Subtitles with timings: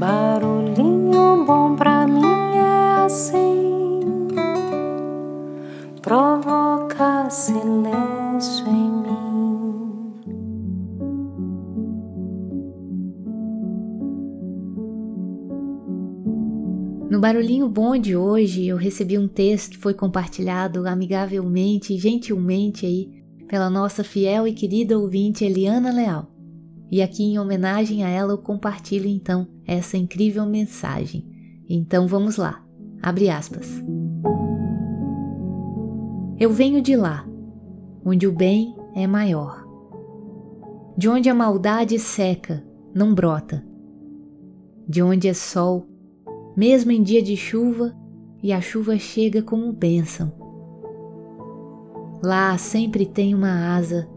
[0.00, 2.24] Barulhinho bom pra mim
[2.56, 4.00] é assim,
[6.00, 9.10] provoca silêncio em mim.
[17.10, 23.22] No Barulhinho Bom de hoje, eu recebi um texto que foi compartilhado amigavelmente gentilmente aí
[23.46, 26.30] pela nossa fiel e querida ouvinte Eliana Leal.
[26.90, 31.24] E aqui, em homenagem a ela, eu compartilho então essa incrível mensagem.
[31.68, 32.60] Então vamos lá.
[33.00, 33.80] Abre aspas.
[36.36, 37.24] Eu venho de lá,
[38.04, 39.64] onde o bem é maior.
[40.98, 43.64] De onde a maldade seca, não brota.
[44.88, 45.86] De onde é sol,
[46.56, 47.94] mesmo em dia de chuva,
[48.42, 50.32] e a chuva chega como bênção.
[52.20, 54.08] Lá sempre tem uma asa,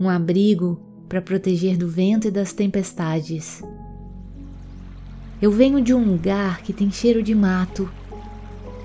[0.00, 3.62] um abrigo para proteger do vento e das tempestades.
[5.44, 7.92] Eu venho de um lugar que tem cheiro de mato,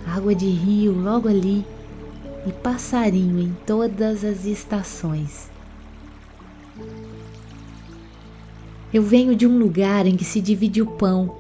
[0.06, 1.66] água de rio logo ali
[2.46, 5.50] e passarinho em todas as estações.
[8.94, 11.34] Eu venho de um lugar em que se divide o pão,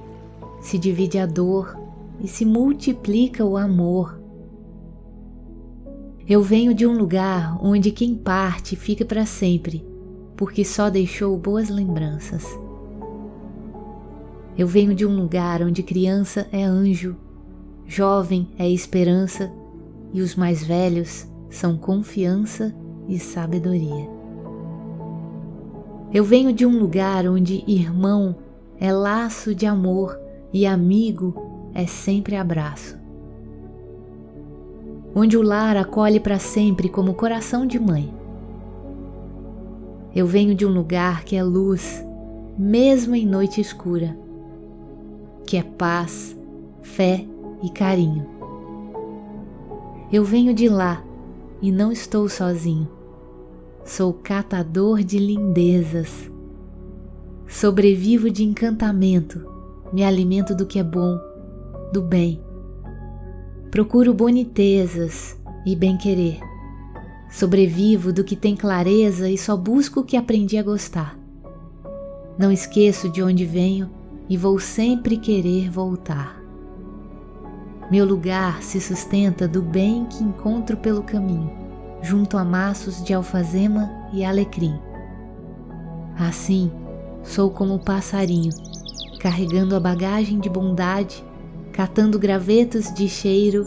[0.61, 1.77] se divide a dor
[2.21, 4.21] e se multiplica o amor.
[6.25, 9.85] Eu venho de um lugar onde quem parte fica para sempre
[10.37, 12.45] porque só deixou boas lembranças.
[14.57, 17.15] Eu venho de um lugar onde criança é anjo,
[17.85, 19.51] jovem é esperança
[20.13, 22.75] e os mais velhos são confiança
[23.07, 24.09] e sabedoria.
[26.13, 28.35] Eu venho de um lugar onde irmão
[28.79, 30.19] é laço de amor
[30.51, 32.97] e amigo é sempre abraço.
[35.15, 38.13] Onde o lar acolhe para sempre como coração de mãe.
[40.15, 42.03] Eu venho de um lugar que é luz,
[42.57, 44.17] mesmo em noite escura,
[45.49, 46.37] que é paz,
[46.83, 47.25] fé
[47.63, 48.23] e carinho.
[50.13, 51.03] Eu venho de lá
[51.59, 52.87] e não estou sozinho.
[53.83, 56.29] Sou catador de lindezas.
[57.47, 59.43] Sobrevivo de encantamento,
[59.91, 61.17] me alimento do que é bom,
[61.91, 62.39] do bem.
[63.71, 66.41] Procuro bonitezas e bem-querer
[67.31, 71.17] Sobrevivo do que tem clareza e só busco o que aprendi a gostar.
[72.37, 73.97] Não esqueço de onde venho
[74.29, 76.39] e vou sempre querer voltar.
[77.89, 81.51] Meu lugar se sustenta do bem que encontro pelo caminho,
[82.03, 84.79] junto a maços de alfazema e alecrim.
[86.15, 86.71] Assim,
[87.23, 88.51] sou como o passarinho,
[89.19, 91.23] carregando a bagagem de bondade,
[91.73, 93.65] catando gravetos de cheiro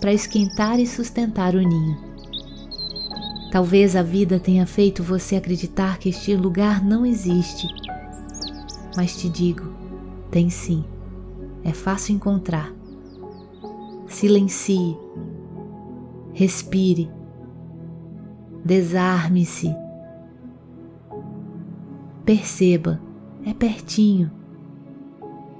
[0.00, 1.98] para esquentar e sustentar o ninho.
[3.50, 7.66] Talvez a vida tenha feito você acreditar que este lugar não existe.
[8.96, 9.72] Mas te digo,
[10.30, 10.84] tem sim.
[11.64, 12.72] É fácil encontrar.
[14.06, 14.96] Silencie.
[16.32, 17.10] Respire.
[18.64, 19.74] Desarme-se.
[22.24, 23.00] Perceba,
[23.46, 24.30] é pertinho.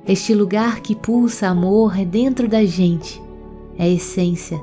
[0.06, 3.22] Este lugar que pulsa amor é dentro da gente,
[3.78, 4.58] é essência,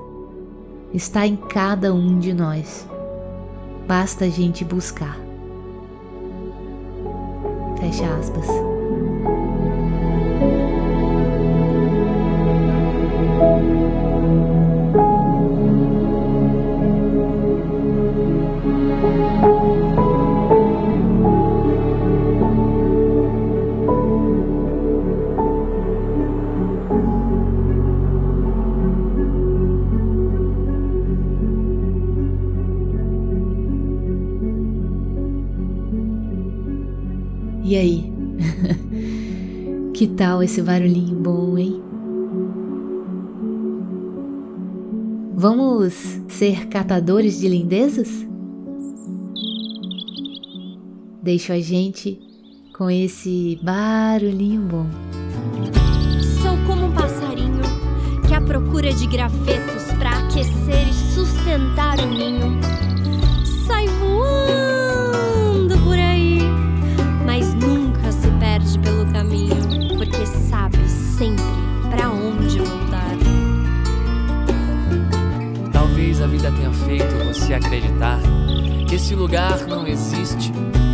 [0.94, 2.88] está em cada um de nós.
[3.88, 5.20] Basta a gente buscar.
[7.80, 8.75] Fecha aspas.
[37.66, 38.14] E aí?
[39.92, 41.82] que tal esse barulhinho bom, hein?
[45.36, 45.96] Vamos
[46.30, 48.08] ser catadores de lindezas?
[51.24, 52.22] Deixo a gente
[52.78, 54.86] com esse barulhinho bom.
[56.44, 57.64] Sou como um passarinho
[58.28, 62.60] que à procura de gravetos para aquecer e sustentar o ninho.
[63.66, 64.75] Sai voando
[77.36, 78.20] se acreditar
[78.88, 80.52] que esse lugar não existe,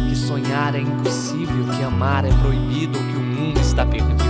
[0.09, 4.23] que sonhar é impossível, que amar é proibido ou que o mundo está perdido.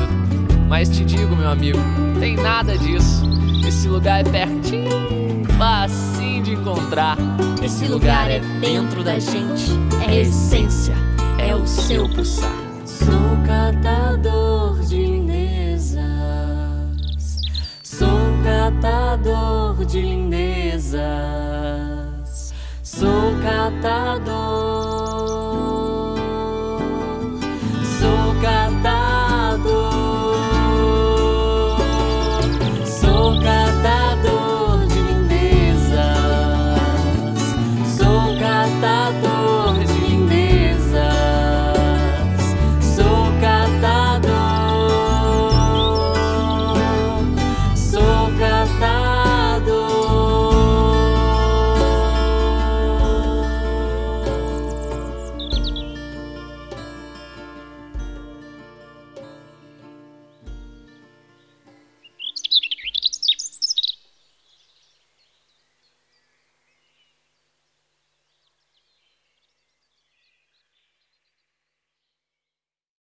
[0.68, 1.80] Mas te digo, meu amigo,
[2.20, 3.24] tem nada disso.
[3.68, 7.18] Esse lugar é pertinho, fácil de encontrar.
[7.64, 9.72] Esse lugar é dentro da gente,
[10.06, 10.96] é a essência,
[11.38, 12.52] é o seu pulsar.
[12.86, 16.02] Sou catador de lindezas,
[17.84, 18.08] sou
[18.44, 21.91] catador de lindezas.
[23.42, 24.71] かたど